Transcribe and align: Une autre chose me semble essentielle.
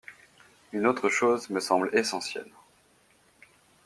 Une 0.71 0.87
autre 0.87 1.09
chose 1.09 1.51
me 1.51 1.59
semble 1.59 1.91
essentielle. 1.93 2.49